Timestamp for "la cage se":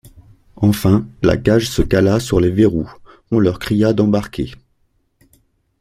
1.21-1.83